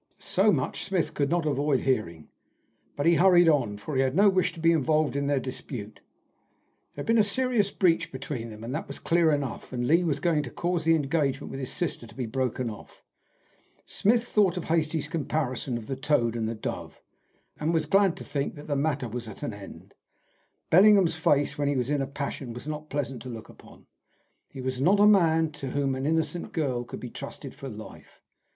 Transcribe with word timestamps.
So 0.17 0.51
much 0.51 0.83
Smith 0.85 1.13
could 1.13 1.29
not 1.29 1.45
avoid 1.45 1.81
hearing, 1.81 2.29
but 2.95 3.05
he 3.05 3.17
hurried 3.17 3.47
on, 3.47 3.77
for 3.77 3.95
he 3.95 4.01
had 4.01 4.15
no 4.15 4.29
wish 4.29 4.51
to 4.53 4.59
be 4.59 4.71
involved 4.71 5.15
in 5.15 5.27
their 5.27 5.39
dispute. 5.39 5.99
There 6.95 7.03
had 7.03 7.05
been 7.05 7.19
a 7.19 7.23
serious 7.23 7.69
breach 7.69 8.11
between 8.11 8.49
them, 8.49 8.61
that 8.71 8.87
was 8.87 8.97
clear 8.97 9.29
enough, 9.31 9.71
and 9.71 9.85
Lee 9.85 10.03
was 10.03 10.19
going 10.19 10.41
to 10.41 10.49
cause 10.49 10.85
the 10.85 10.95
engagement 10.95 11.51
with 11.51 11.59
his 11.59 11.71
sister 11.71 12.07
to 12.07 12.15
be 12.15 12.25
broken 12.25 12.67
off. 12.67 13.03
Smith 13.85 14.23
thought 14.23 14.57
of 14.57 14.63
Hastie's 14.63 15.07
comparison 15.07 15.77
of 15.77 15.85
the 15.85 15.95
toad 15.95 16.35
and 16.35 16.49
the 16.49 16.55
dove, 16.55 16.99
and 17.59 17.71
was 17.71 17.85
glad 17.85 18.17
to 18.17 18.23
think 18.23 18.55
that 18.55 18.65
the 18.65 18.75
matter 18.75 19.07
was 19.07 19.27
at 19.27 19.43
an 19.43 19.53
end. 19.53 19.93
Bellingham's 20.71 21.13
face 21.15 21.59
when 21.59 21.67
he 21.67 21.75
was 21.75 21.91
in 21.91 22.01
a 22.01 22.07
passion 22.07 22.53
was 22.53 22.67
not 22.67 22.89
pleasant 22.89 23.21
to 23.21 23.29
look 23.29 23.49
upon. 23.49 23.85
He 24.49 24.61
was 24.61 24.81
not 24.81 24.99
a 24.99 25.05
man 25.05 25.51
to 25.51 25.69
whom 25.69 25.93
an 25.93 26.07
innocent 26.07 26.53
girl 26.53 26.85
could 26.85 26.99
be 26.99 27.11
trusted 27.11 27.53
for 27.53 27.69
life. 27.69 28.23